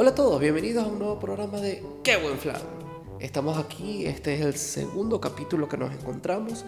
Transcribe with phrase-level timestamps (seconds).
[0.00, 2.62] Hola a todos, bienvenidos a un nuevo programa de Qué buen flan.
[3.18, 6.64] Estamos aquí, este es el segundo capítulo que nos encontramos.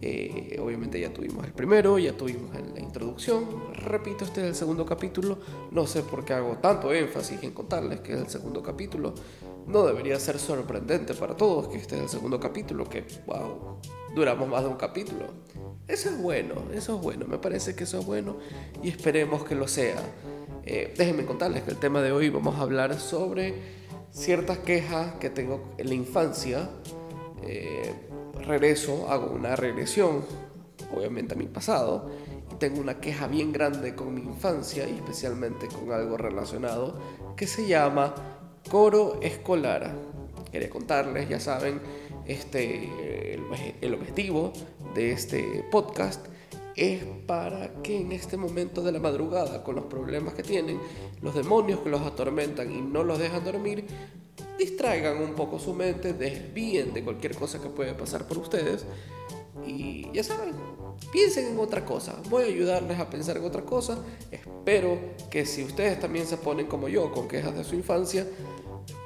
[0.00, 3.72] Eh, obviamente ya tuvimos el primero, ya tuvimos la introducción.
[3.72, 5.38] Repito, este es el segundo capítulo.
[5.70, 9.14] No sé por qué hago tanto énfasis en contarles que es el segundo capítulo.
[9.68, 13.78] No debería ser sorprendente para todos que este es el segundo capítulo, que, wow,
[14.12, 15.26] duramos más de un capítulo.
[15.86, 18.38] Eso es bueno, eso es bueno, me parece que eso es bueno
[18.82, 20.02] y esperemos que lo sea.
[20.64, 23.54] Eh, déjenme contarles que el tema de hoy vamos a hablar sobre
[24.12, 26.70] ciertas quejas que tengo en la infancia,
[27.42, 27.92] eh,
[28.46, 30.24] regreso, hago una regresión,
[30.94, 32.10] obviamente a mi pasado,
[32.52, 37.00] y tengo una queja bien grande con mi infancia y especialmente con algo relacionado
[37.36, 38.14] que se llama
[38.70, 39.92] coro escolar.
[40.52, 41.80] Quería contarles, ya saben,
[42.26, 43.42] este, el,
[43.80, 44.52] el objetivo
[44.94, 46.26] de este podcast
[46.76, 50.80] es para que en este momento de la madrugada, con los problemas que tienen,
[51.20, 53.86] los demonios que los atormentan y no los dejan dormir,
[54.58, 58.84] distraigan un poco su mente, desvíen de cualquier cosa que puede pasar por ustedes
[59.66, 60.54] y ya saben,
[61.12, 62.16] piensen en otra cosa.
[62.30, 63.98] Voy a ayudarles a pensar en otra cosa.
[64.30, 64.98] Espero
[65.30, 68.26] que si ustedes también se ponen como yo con quejas de su infancia,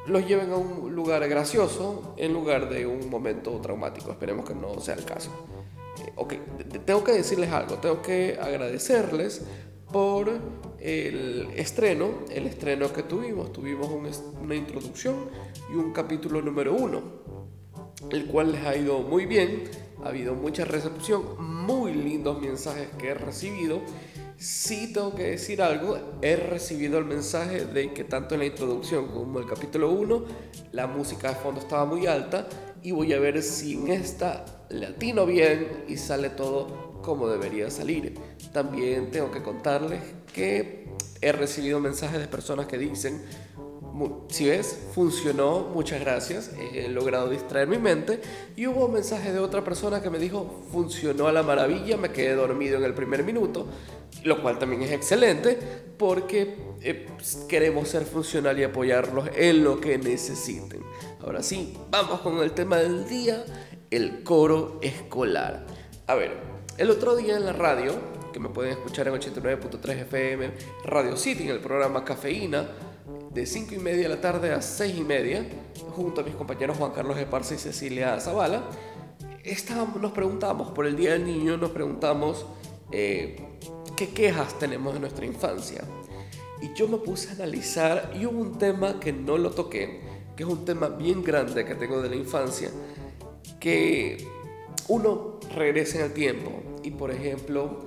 [0.07, 4.13] los lleven a un lugar gracioso en lugar de un momento traumático.
[4.13, 5.31] Esperemos que no sea el caso
[6.17, 6.35] ok,
[6.85, 9.43] tengo que decirles algo, tengo que agradecerles
[9.93, 10.31] por
[10.81, 13.53] el estreno, el estreno que tuvimos.
[13.53, 13.89] Tuvimos
[14.41, 15.31] una introducción
[15.73, 17.03] y un capítulo número uno,
[18.11, 19.65] el cual les ha ido muy bien,
[20.05, 23.81] ha habido mucha recepción, muy lindos mensajes que he recibido.
[24.39, 29.09] Sí tengo que decir algo, he recibido el mensaje de que tanto en la introducción
[29.09, 30.25] como en el capítulo 1
[30.73, 32.47] la música de fondo estaba muy alta
[32.83, 38.15] y voy a ver si en esta latino bien y sale todo como debería salir.
[38.53, 40.03] También tengo que contarles
[40.35, 40.87] que
[41.23, 43.23] he recibido mensajes de personas que dicen,
[44.29, 48.21] si ves, funcionó, muchas gracias, he logrado distraer mi mente.
[48.57, 52.11] Y hubo un mensaje de otra persona que me dijo, funcionó a la maravilla, me
[52.11, 53.67] quedé dormido en el primer minuto,
[54.25, 55.59] lo cual también es excelente
[55.99, 57.07] porque eh,
[57.49, 60.83] queremos ser funcional y apoyarlos en lo que necesiten.
[61.23, 63.45] Ahora sí, vamos con el tema del día,
[63.91, 65.67] el coro escolar.
[66.07, 66.33] A ver,
[66.79, 67.95] el otro día en la radio,
[68.33, 70.51] que me pueden escuchar en 89.3 FM,
[70.85, 72.69] Radio City, en el programa Cafeína,
[73.37, 75.47] de 5 y media de la tarde a 6 y media,
[75.95, 78.63] junto a mis compañeros Juan Carlos Esparza y Cecilia Zavala,
[79.45, 82.47] estábamos, nos preguntamos, por el Día del Niño, nos preguntamos
[82.93, 83.37] eh,
[83.95, 85.85] qué quejas tenemos de nuestra infancia.
[86.63, 90.01] Y yo me puse a analizar y hubo un tema que no lo toqué,
[90.35, 92.71] que es un tema bien grande que tengo de la infancia,
[93.61, 94.27] que
[94.89, 97.85] uno regresa en el tiempo y por ejemplo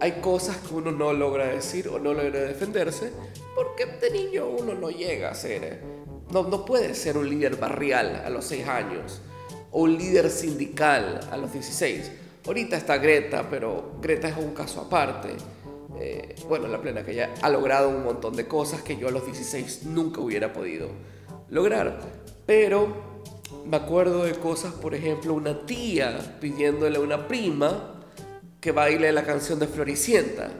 [0.00, 3.12] hay cosas que uno no logra decir o no logra defenderse
[3.54, 5.80] porque de niño uno no llega a ser, eh,
[6.30, 9.22] no, no puede ser un líder barrial a los 6 años
[9.70, 12.12] o un líder sindical a los 16.
[12.46, 15.30] Ahorita está Greta, pero Greta es un caso aparte.
[15.98, 19.10] Eh, bueno, la plena que ya ha logrado un montón de cosas que yo a
[19.10, 20.90] los 16 nunca hubiera podido
[21.48, 21.98] lograr.
[22.44, 23.16] Pero
[23.64, 27.95] me acuerdo de cosas, por ejemplo, una tía pidiéndole a una prima
[28.60, 30.50] que baile la canción de Floricienta.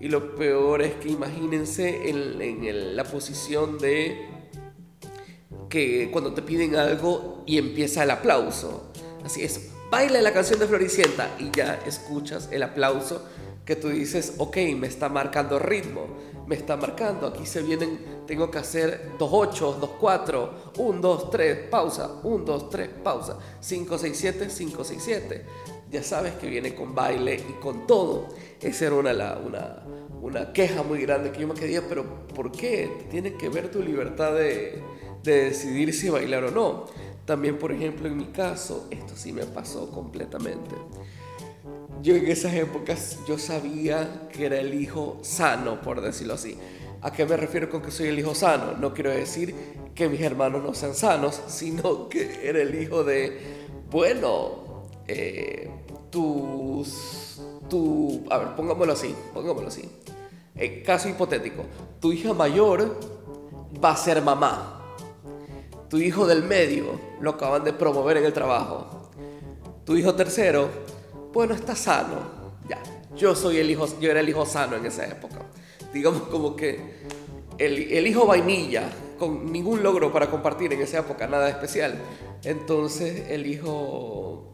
[0.00, 4.28] Y lo peor es que imagínense en, la posición de
[5.68, 8.92] que cuando te piden algo y empieza el aplauso.
[9.24, 13.24] Así es, baila la canción de Floricienta y ya escuchas el aplauso
[13.64, 16.06] que tú dices, ok, me está marcando ritmo,
[16.46, 21.30] me está marcando, aquí se vienen, tengo que hacer dos 8, dos 4, 1, 2,
[21.30, 25.46] 3, pausa, 1, 2, 3, pausa, 5, 6, 7, 5, 6, 7
[25.94, 28.28] ya sabes que viene con baile y con todo.
[28.60, 29.84] Esa era una, una,
[30.20, 33.06] una queja muy grande que yo me quería, pero ¿por qué?
[33.10, 34.82] Tiene que ver tu libertad de,
[35.22, 36.86] de decidir si bailar o no.
[37.24, 40.74] También, por ejemplo, en mi caso, esto sí me pasó completamente.
[42.02, 46.58] Yo en esas épocas yo sabía que era el hijo sano, por decirlo así.
[47.02, 48.76] ¿A qué me refiero con que soy el hijo sano?
[48.78, 49.54] No quiero decir
[49.94, 53.38] que mis hermanos no sean sanos, sino que era el hijo de,
[53.90, 54.63] bueno,
[55.06, 55.70] eh,
[56.10, 59.88] tus, tu, a ver, pongámoslo así, pongámoslo así.
[60.56, 61.64] Eh, caso hipotético,
[62.00, 62.98] tu hija mayor
[63.82, 64.80] va a ser mamá.
[65.88, 69.10] Tu hijo del medio lo acaban de promover en el trabajo.
[69.84, 70.68] Tu hijo tercero,
[71.32, 72.34] bueno, está sano.
[72.68, 72.82] Ya,
[73.16, 75.40] yo soy el hijo, yo era el hijo sano en esa época.
[75.92, 76.80] Digamos como que
[77.58, 81.94] el, el hijo vainilla, con ningún logro para compartir en esa época, nada especial.
[82.42, 84.53] Entonces el hijo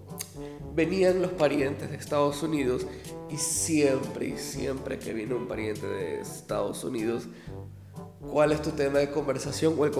[0.75, 2.87] venían los parientes de Estados Unidos
[3.31, 7.28] y siempre y siempre que vino un pariente de Estados Unidos,
[8.20, 9.93] cuál es tu tema de conversación o el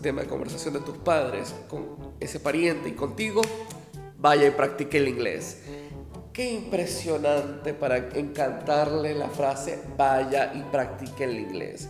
[0.00, 3.42] tema de conversación de tus padres con ese pariente y contigo,
[4.18, 5.62] vaya y practique el inglés.
[6.32, 11.88] Qué impresionante para encantarle la frase vaya y practique el inglés.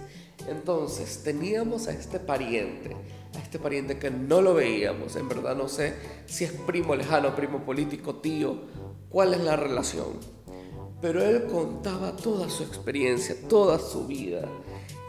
[0.49, 2.97] Entonces, teníamos a este pariente,
[3.49, 5.95] este pariente que no lo veíamos, en verdad no sé
[6.27, 8.59] si es primo lejano, primo político, tío,
[9.09, 10.21] cuál es la relación.
[11.01, 14.43] Pero él contaba toda su experiencia, toda su vida.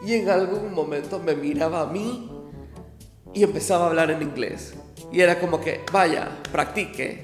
[0.06, 2.30] Y en algún momento me miraba a mí
[3.34, 4.72] y empezaba a hablar en inglés.
[5.12, 7.22] Y era como que, vaya, practique.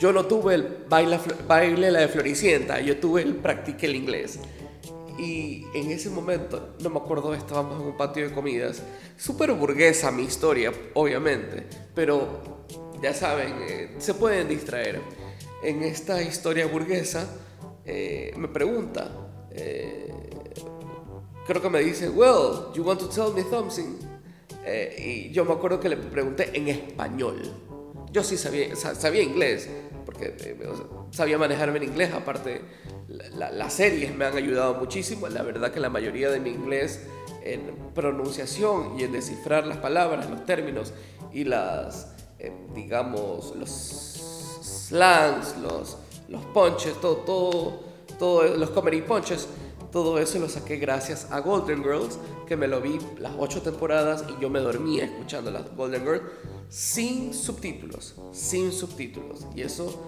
[0.00, 4.38] Yo no tuve el baile, la de Floricienta, yo tuve el practique el inglés.
[5.18, 8.82] Y en ese momento, no me acuerdo, estábamos en un patio de comidas.
[9.16, 11.66] Súper burguesa mi historia, obviamente.
[11.94, 12.66] Pero
[13.02, 15.00] ya saben, eh, se pueden distraer.
[15.62, 17.26] En esta historia burguesa,
[17.84, 19.10] eh, me pregunta,
[19.50, 20.12] eh,
[21.46, 23.98] creo que me dice, well, you want to tell me something?
[24.98, 27.42] y yo me acuerdo que le pregunté en español.
[28.12, 29.68] Yo sí sabía, sabía inglés,
[30.04, 30.36] porque
[31.10, 32.60] sabía manejarme en inglés, aparte
[33.34, 35.28] las series me han ayudado muchísimo.
[35.28, 37.06] La verdad que la mayoría de mi inglés
[37.42, 40.92] en pronunciación y en descifrar las palabras, los términos
[41.32, 43.70] y las, eh, digamos, los
[44.62, 45.96] slangs, los,
[46.28, 47.80] los punches, todo, todo,
[48.18, 49.48] todo, los comedy punches,
[49.90, 54.24] todo eso lo saqué gracias a Golden Girls, que me lo vi las ocho temporadas
[54.28, 56.22] y yo me dormía escuchando las Golden Girls
[56.68, 59.46] sin subtítulos, sin subtítulos.
[59.54, 60.00] Y eso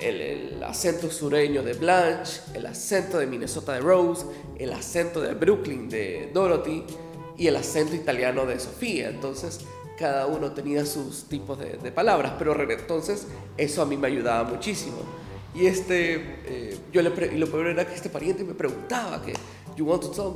[0.00, 4.26] el, acento sureño de Blanche, el acento de Minnesota de Rose,
[4.58, 6.84] el acento de Brooklyn de Dorothy
[7.36, 9.08] y el acento italiano de Sofía.
[9.08, 9.60] Entonces,
[9.98, 13.26] cada uno tenía sus tipos de, palabras, pero entonces
[13.56, 14.96] eso a mí me ayudaba muchísimo.
[15.54, 16.14] Y este,
[16.46, 19.34] eh, yo le y lo peor era que este pariente me preguntaba que,
[19.76, 20.32] you want to tell?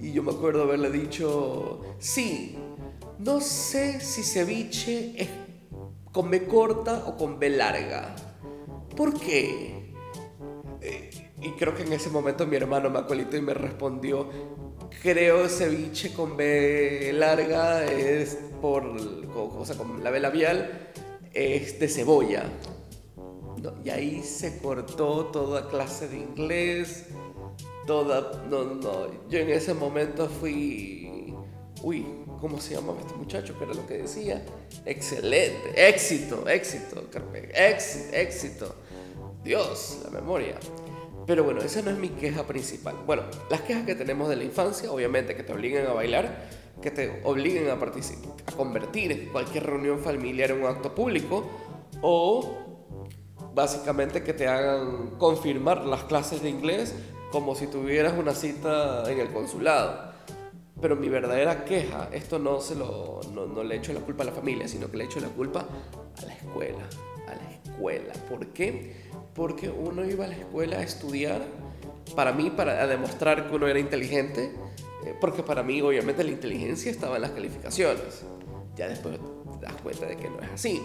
[0.00, 2.56] Y yo me acuerdo haberle dicho, sí,
[3.18, 5.28] no sé si ceviche es
[6.12, 8.14] con B corta o con B larga.
[8.96, 9.82] ¿Por qué?
[10.80, 11.10] Eh,
[11.40, 12.98] y creo que en ese momento mi hermano me
[13.36, 14.28] y me respondió,
[15.02, 20.92] creo ceviche con B larga es por, o sea, con la B labial,
[21.32, 22.44] es de cebolla.
[23.84, 27.06] y ahí se cortó toda clase de inglés,
[27.86, 31.34] toda, no, no, yo en ese momento fui,
[31.82, 32.04] uy,
[32.42, 33.56] ¿cómo se llamaba este muchacho?
[33.56, 34.42] Que era lo que decía.
[34.84, 37.04] Excelente, éxito, éxito,
[37.54, 38.74] éxito, éxito.
[39.44, 40.56] Dios, la memoria.
[41.24, 42.96] Pero bueno, esa no es mi queja principal.
[43.06, 46.48] Bueno, las quejas que tenemos de la infancia, obviamente, que te obliguen a bailar,
[46.82, 51.48] que te obliguen a, a convertir cualquier reunión familiar en un acto público,
[52.00, 52.58] o
[53.54, 56.92] básicamente que te hagan confirmar las clases de inglés
[57.30, 60.11] como si tuvieras una cita en el consulado.
[60.82, 64.26] Pero mi verdadera queja, esto no, se lo, no, no le echo la culpa a
[64.26, 65.64] la familia, sino que le echo la culpa
[66.18, 66.88] a la escuela.
[67.28, 68.12] A la escuela.
[68.28, 68.92] ¿Por qué?
[69.32, 71.40] Porque uno iba a la escuela a estudiar,
[72.16, 74.52] para mí, para demostrar que uno era inteligente,
[75.06, 78.24] eh, porque para mí, obviamente, la inteligencia estaba en las calificaciones.
[78.76, 79.20] Ya después
[79.60, 80.82] te das cuenta de que no es así.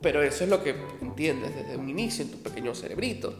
[0.00, 3.34] Pero eso es lo que entiendes desde un inicio en tu pequeño cerebrito.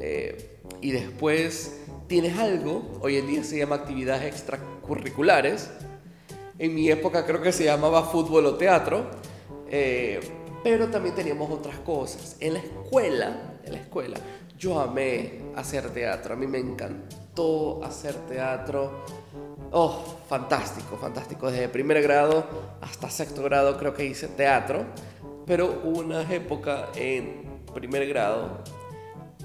[0.00, 5.70] Eh, y después tienes algo, hoy en día se llama actividades extra curriculares.
[6.58, 9.06] En mi época creo que se llamaba fútbol o teatro,
[9.70, 10.18] eh,
[10.64, 12.36] pero también teníamos otras cosas.
[12.40, 14.18] En la escuela, en la escuela,
[14.58, 19.04] yo amé hacer teatro, a mí me encantó hacer teatro.
[19.70, 21.50] Oh, fantástico, fantástico.
[21.50, 22.44] Desde primer grado
[22.80, 24.86] hasta sexto grado creo que hice teatro,
[25.46, 28.64] pero hubo una época en primer grado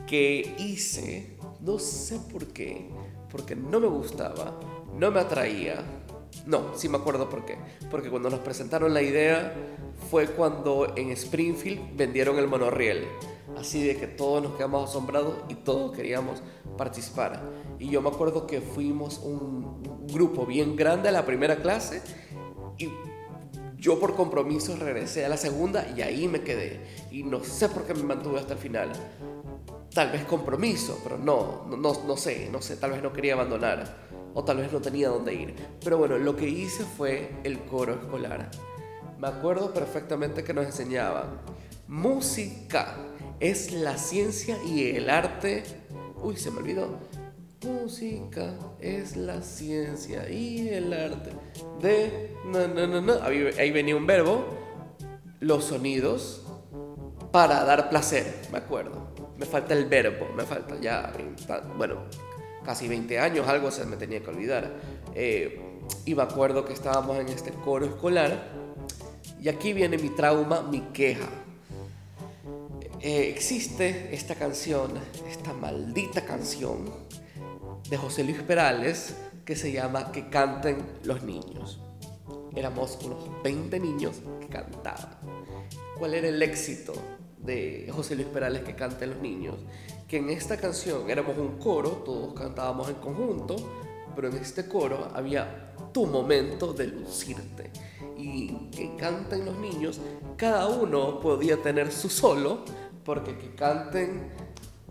[0.07, 2.89] que hice, no sé por qué,
[3.31, 4.59] porque no me gustaba,
[4.97, 5.83] no me atraía.
[6.45, 7.57] No, sí me acuerdo por qué.
[7.89, 9.53] Porque cuando nos presentaron la idea
[10.09, 13.05] fue cuando en Springfield vendieron el monorriel.
[13.57, 16.41] Así de que todos nos quedamos asombrados y todos queríamos
[16.77, 17.41] participar.
[17.79, 22.01] Y yo me acuerdo que fuimos un grupo bien grande a la primera clase
[22.77, 22.89] y
[23.77, 26.81] yo por compromiso regresé a la segunda y ahí me quedé.
[27.11, 28.91] Y no sé por qué me mantuve hasta el final.
[29.93, 33.95] Tal vez compromiso, pero no, no, no sé, no sé, tal vez no quería abandonar
[34.33, 35.55] o tal vez no tenía dónde ir.
[35.83, 38.49] Pero bueno, lo que hice fue el coro escolar.
[39.19, 41.41] Me acuerdo perfectamente que nos enseñaban,
[41.87, 42.95] música
[43.39, 45.63] es la ciencia y el arte.
[46.21, 46.97] Uy, se me olvidó.
[47.63, 51.31] Música es la ciencia y el arte
[51.81, 52.35] de...
[52.45, 53.13] No, no, no, no.
[53.23, 54.43] Ahí venía un verbo.
[55.39, 56.41] Los sonidos
[57.31, 59.02] para dar placer, me acuerdo.
[59.37, 61.11] Me falta el verbo, me falta ya,
[61.77, 62.03] bueno,
[62.63, 64.73] casi 20 años, algo se me tenía que olvidar.
[65.15, 65.59] Eh,
[66.05, 68.51] y me acuerdo que estábamos en este coro escolar
[69.41, 71.27] y aquí viene mi trauma, mi queja.
[73.01, 74.91] Eh, existe esta canción,
[75.29, 76.89] esta maldita canción
[77.89, 81.81] de José Luis Perales que se llama Que canten los niños.
[82.55, 85.17] Éramos unos 20 niños que cantaban.
[85.97, 86.93] ¿Cuál era el éxito
[87.43, 89.55] de José Luis Perales que canten los niños?
[90.07, 93.55] Que en esta canción éramos un coro, todos cantábamos en conjunto,
[94.15, 97.71] pero en este coro había tu momento de lucirte.
[98.17, 99.99] Y que canten los niños,
[100.37, 102.63] cada uno podía tener su solo,
[103.03, 104.31] porque que canten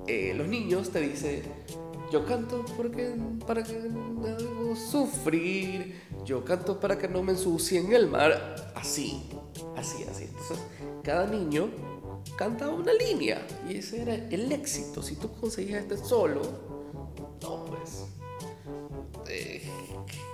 [0.06, 1.42] eh, los niños te dice,
[2.10, 3.14] yo canto porque,
[3.46, 8.72] para que no hago sufrir, yo canto para que no me ensucie en el mar,
[8.74, 9.22] así,
[9.76, 10.24] así, así.
[10.24, 10.58] Entonces,
[11.04, 11.68] cada niño
[12.42, 15.00] cantaba una línea y ese era el éxito.
[15.00, 16.42] Si tú conseguías este solo,
[17.40, 18.06] no, pues
[19.28, 19.62] eh,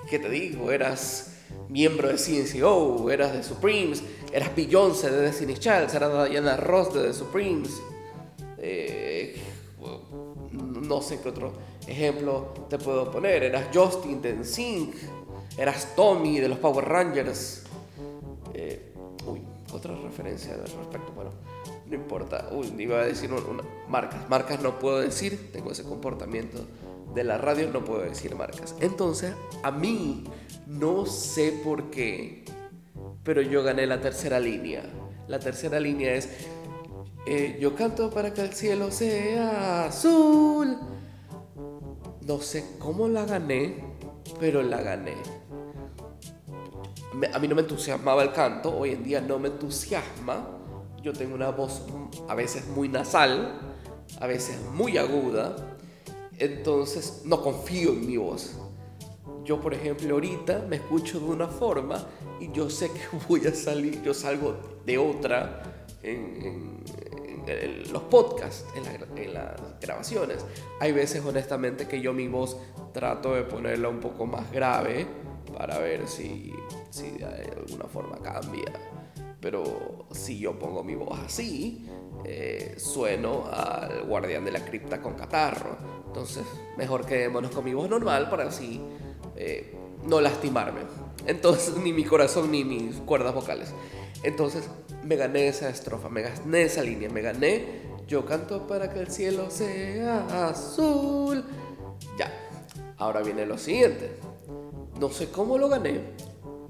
[0.09, 0.73] ¿qué te digo?
[0.73, 1.35] Eras
[1.69, 7.09] miembro de CNCO, eras de Supremes, eras Beyoncé de Destiny's Child, eras Diana Ross de
[7.09, 7.73] The Supremes.
[8.57, 9.37] Eh,
[10.53, 11.53] no sé qué otro
[11.87, 13.43] ejemplo te puedo poner.
[13.43, 14.95] Eras Justin de NSYNC,
[15.59, 17.65] eras Tommy de los Power Rangers.
[18.55, 18.88] Eh,
[19.79, 21.31] uy, otra referencia al respecto, bueno,
[21.87, 22.49] no importa.
[22.53, 24.29] Uy, iba a decir una, marcas.
[24.29, 26.67] Marcas no puedo decir, tengo ese comportamiento
[27.15, 28.75] de la radio no puedo decir marcas.
[28.81, 30.25] Entonces, a mí,
[30.67, 32.45] no sé por qué,
[33.25, 34.83] pero yo gané la tercera línea.
[35.27, 36.29] La tercera línea es,
[37.27, 40.79] eh, yo canto para que el cielo sea azul.
[42.27, 43.83] No sé cómo la gané,
[44.39, 45.15] pero la gané.
[47.33, 50.47] A mí no me entusiasmaba el canto, hoy en día no me entusiasma.
[51.03, 51.83] Yo tengo una voz
[52.29, 53.59] a veces muy nasal,
[54.21, 55.57] a veces muy aguda,
[56.39, 58.59] entonces no confío en mi voz.
[59.45, 62.05] Yo, por ejemplo, ahorita me escucho de una forma
[62.41, 65.63] y yo sé que voy a salir, yo salgo de otra
[66.03, 66.85] en,
[67.91, 70.45] los podcasts, en, las grabaciones.
[70.81, 72.59] Hay veces, honestamente, que yo mi voz
[72.93, 75.07] trato de ponerla un poco más grave
[75.59, 76.53] para ver si,
[76.89, 78.73] si de alguna forma cambia.
[79.41, 81.85] Pero si yo pongo mi voz así,
[82.25, 85.77] eh, sueno al guardián de la cripta con catarro.
[86.07, 86.45] Entonces,
[86.77, 88.81] mejor quedémonos con mi voz normal para así
[89.35, 89.75] eh,
[90.05, 90.83] no lastimarme.
[91.27, 93.75] Entonces, ni mi corazón ni mis cuerdas vocales.
[94.23, 94.71] Entonces,
[95.03, 97.83] me gané esa estrofa, me gané esa línea, me gané.
[98.07, 101.45] Yo canto para que el cielo sea azul.
[102.17, 102.33] Ya,
[102.97, 104.28] ahora viene lo siguiente.
[104.99, 106.01] No sé cómo lo gané,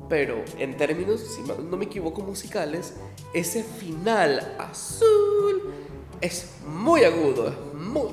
[0.09, 2.95] pero en términos, si no me equivoco, musicales,
[3.33, 5.73] ese final azul
[6.21, 8.09] es muy agudo, es muy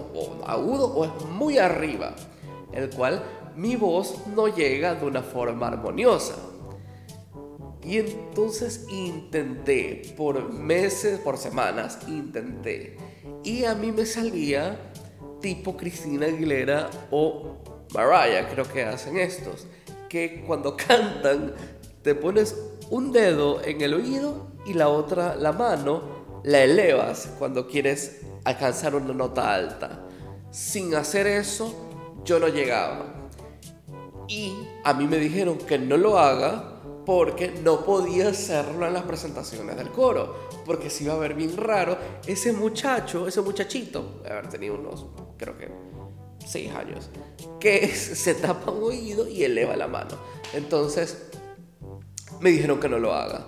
[0.45, 2.15] agudo o es muy arriba,
[2.71, 3.23] el cual
[3.55, 6.35] mi voz no llega de una forma armoniosa.
[7.83, 12.97] Y entonces intenté, por meses, por semanas, intenté.
[13.43, 14.91] Y a mí me salía
[15.39, 17.57] tipo Cristina Aguilera o
[17.93, 19.67] Mariah, creo que hacen estos,
[20.09, 21.53] que cuando cantan
[22.01, 22.55] te pones
[22.89, 28.95] un dedo en el oído y la otra, la mano, la elevas cuando quieres alcanzar
[28.95, 30.05] una nota alta.
[30.51, 31.73] Sin hacer eso,
[32.23, 33.29] yo no llegaba.
[34.27, 39.03] Y a mí me dijeron que no lo haga porque no podía hacerlo en las
[39.03, 40.35] presentaciones del coro,
[40.65, 45.05] porque se iba a ver bien raro ese muchacho, ese muchachito, haber tenido unos,
[45.37, 45.69] creo que,
[46.45, 47.09] seis años,
[47.59, 50.17] que se tapa un oído y eleva la mano.
[50.53, 51.29] Entonces,
[52.39, 53.47] me dijeron que no lo haga.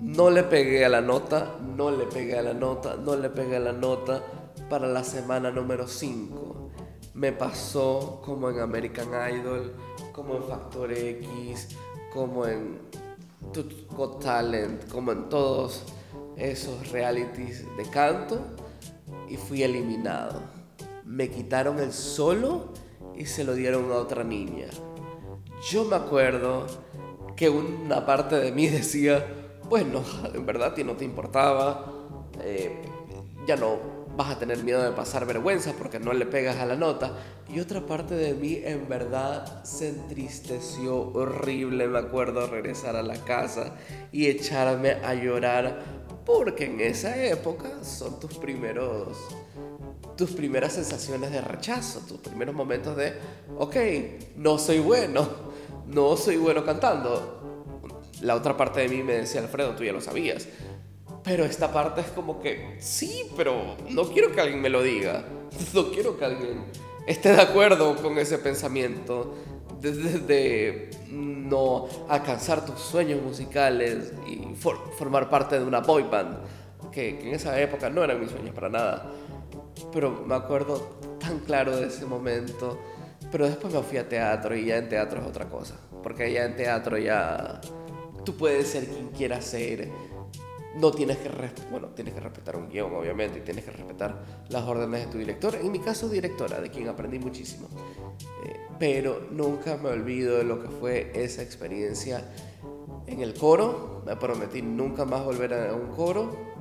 [0.00, 3.56] No le pegué a la nota, no le pegué a la nota, no le pegué
[3.56, 4.22] a la nota
[4.68, 6.70] para la semana número 5.
[7.14, 9.74] Me pasó como en American Idol,
[10.12, 11.68] como en Factor X,
[12.12, 12.80] como en
[13.96, 15.84] Got Talent, como en todos
[16.36, 18.40] esos realities de canto
[19.28, 20.61] y fui eliminado.
[21.04, 22.72] Me quitaron el solo
[23.16, 24.66] y se lo dieron a otra niña.
[25.70, 26.66] Yo me acuerdo
[27.36, 29.24] que una parte de mí decía,
[29.68, 30.02] bueno,
[30.34, 31.92] en verdad ti no te importaba,
[32.40, 32.82] eh,
[33.46, 36.76] ya no vas a tener miedo de pasar vergüenza porque no le pegas a la
[36.76, 37.16] nota.
[37.48, 43.16] Y otra parte de mí en verdad se entristeció horrible, me acuerdo regresar a la
[43.24, 43.74] casa
[44.10, 45.82] y echarme a llorar
[46.24, 49.16] porque en esa época son tus primeros
[50.16, 53.14] tus primeras sensaciones de rechazo, tus primeros momentos de,
[53.56, 53.76] ok,
[54.36, 55.28] no soy bueno,
[55.86, 57.40] no soy bueno cantando.
[58.20, 60.46] La otra parte de mí me decía, Alfredo, tú ya lo sabías.
[61.24, 65.24] Pero esta parte es como que, sí, pero no quiero que alguien me lo diga.
[65.74, 66.64] No quiero que alguien
[67.06, 69.34] esté de acuerdo con ese pensamiento
[69.80, 76.38] desde no alcanzar tus sueños musicales y formar parte de una boy band,
[76.90, 79.10] que, que en esa época no eran mis sueños para nada.
[79.92, 82.78] Pero me acuerdo tan claro de ese momento.
[83.30, 85.76] Pero después me fui a teatro y ya en teatro es otra cosa.
[86.02, 87.60] Porque ya en teatro ya
[88.24, 89.90] tú puedes ser quien quieras ser
[90.74, 91.30] no tienes que,
[91.70, 95.18] bueno, tienes que respetar un guion, obviamente, y tienes que respetar las órdenes de tu
[95.18, 95.54] director.
[95.54, 97.68] En mi caso, directora, de quien aprendí muchísimo.
[98.44, 102.24] Eh, pero nunca me olvido de lo que fue esa experiencia
[103.06, 104.02] en el coro.
[104.06, 106.51] Me prometí nunca más volver a un coro.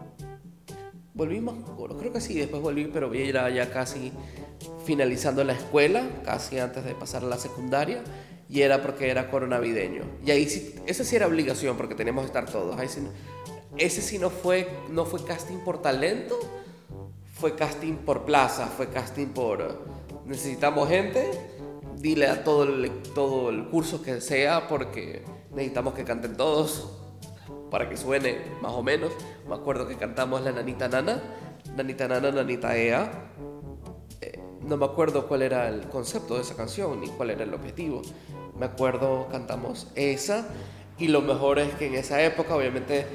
[1.21, 1.53] Volvimos
[1.99, 4.11] creo que sí, después volví, pero era ya casi
[4.85, 8.03] finalizando la escuela, casi antes de pasar a la secundaria
[8.49, 10.01] y era porque era coro navideño.
[10.25, 12.75] Y ahí sí, esa sí era obligación porque teníamos que estar todos.
[12.79, 13.01] Ahí sí,
[13.77, 16.39] ese sí no fue, no fue casting por talento,
[17.35, 19.85] fue casting por plaza, fue casting por
[20.25, 21.29] necesitamos gente,
[21.99, 26.89] dile a todo el, todo el curso que sea porque necesitamos que canten todos
[27.69, 29.11] para que suene más o menos.
[29.51, 31.21] Me acuerdo que cantamos la Nanita Nana,
[31.75, 33.11] Nanita Nana, Nanita Ea.
[34.21, 37.53] Eh, no me acuerdo cuál era el concepto de esa canción ni cuál era el
[37.53, 38.01] objetivo.
[38.57, 40.47] Me acuerdo cantamos esa
[40.97, 43.05] y lo mejor es que en esa época obviamente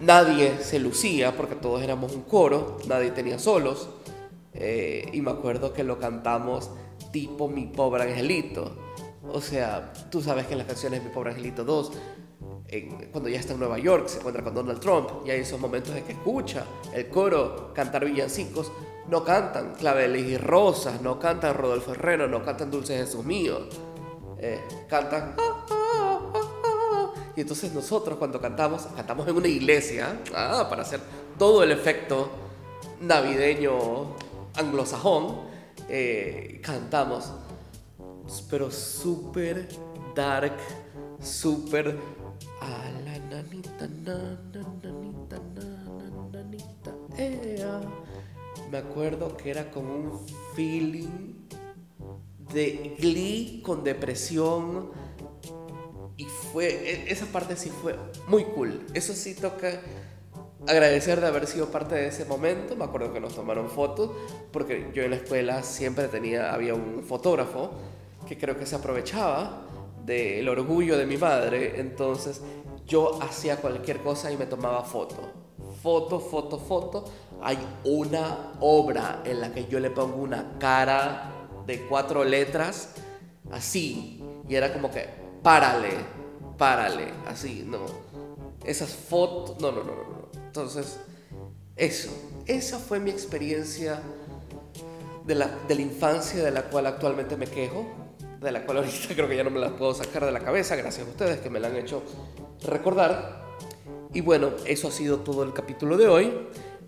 [0.00, 3.90] nadie se lucía porque todos éramos un coro, nadie tenía solos.
[4.54, 6.72] Eh, y me acuerdo que lo cantamos
[7.12, 8.76] tipo Mi Pobre Angelito.
[9.32, 11.92] O sea, tú sabes que en las canciones Mi Pobre Angelito 2,
[13.10, 15.94] cuando ya está en Nueva York, se encuentra con Donald Trump y hay esos momentos
[15.94, 18.70] de que escucha el coro cantar villancicos,
[19.08, 23.68] no cantan Claveles y Rosas, no cantan Rodolfo Herrero, no cantan Dulce Jesús Mío,
[24.38, 25.34] eh, cantan...
[25.38, 31.00] Ah, ah, y entonces nosotros cuando cantamos, cantamos en una iglesia, ah, para hacer
[31.38, 32.30] todo el efecto
[33.00, 34.14] navideño
[34.54, 35.40] anglosajón,
[35.88, 37.32] eh, cantamos,
[38.48, 39.68] pero súper
[40.14, 40.56] dark,
[41.20, 41.96] súper
[42.60, 45.40] la nanita, nanita,
[46.32, 47.80] nanita, ea.
[48.70, 51.34] Me acuerdo que era como un feeling
[52.52, 54.90] de glee con depresión
[56.16, 57.96] y fue, e, esa parte sí fue
[58.28, 58.84] muy cool.
[58.94, 59.80] Eso sí toca
[60.66, 62.76] agradecer de haber sido parte de ese momento.
[62.76, 64.10] Me acuerdo que nos tomaron fotos,
[64.52, 67.72] porque yo en la escuela siempre tenía, había un fotógrafo
[68.28, 69.66] que creo que se aprovechaba
[70.04, 71.80] del orgullo de mi madre.
[71.80, 72.40] Entonces
[72.86, 75.16] yo hacía cualquier cosa y me tomaba foto.
[75.82, 77.04] Foto, foto, foto.
[77.42, 81.32] Hay una obra en la que yo le pongo una cara
[81.66, 82.94] de cuatro letras
[83.50, 84.22] así.
[84.48, 85.08] Y era como que
[85.42, 85.90] párale,
[86.58, 87.86] párale, así, no.
[88.64, 90.28] Esas fotos, no, no, no, no.
[90.46, 90.98] Entonces,
[91.76, 92.10] eso,
[92.46, 94.02] esa fue mi experiencia
[95.24, 97.86] de la, de la infancia de la cual actualmente me quejo,
[98.40, 100.76] de la cual ahorita creo que ya no me la puedo sacar de la cabeza,
[100.76, 102.02] gracias a ustedes que me la han hecho
[102.64, 103.50] recordar.
[104.12, 106.32] Y bueno, eso ha sido todo el capítulo de hoy.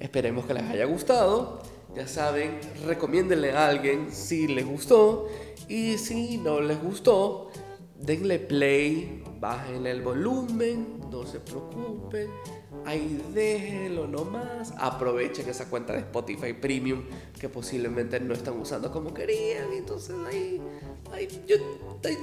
[0.01, 1.61] Esperemos que les haya gustado.
[1.95, 5.29] Ya saben, recomiéndenle a alguien si les gustó.
[5.69, 7.51] Y si no les gustó,
[7.95, 12.29] denle play, bajen el volumen, no se preocupen,
[12.87, 17.03] ahí déjenlo nomás, aprovechen esa cuenta de Spotify Premium
[17.39, 20.61] que posiblemente no están usando como querían, entonces ahí,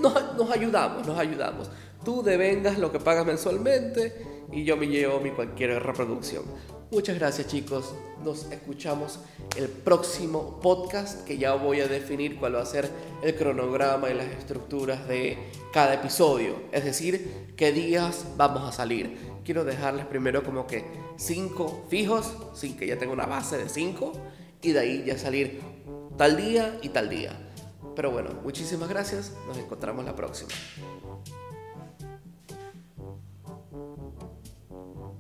[0.02, 1.69] nos, nos, ayudamos, nos ayudamos.
[2.04, 6.43] Tú devengas lo que pagas mensualmente y yo me llevo mi cualquier reproducción.
[6.91, 7.93] Muchas gracias chicos,
[8.24, 9.19] nos escuchamos
[9.56, 12.89] el próximo podcast que ya voy a definir cuál va a ser
[13.22, 15.38] el cronograma y las estructuras de
[15.72, 19.28] cada episodio, es decir, qué días vamos a salir.
[19.49, 20.85] Quiero dejarles primero como que
[21.15, 24.12] cinco fijos, sin que ya tenga una base de cinco,
[24.62, 25.59] y de ahí ya salir
[26.19, 27.31] tal día y tal día.
[27.95, 30.51] Pero bueno, muchísimas gracias, nos encontramos la próxima.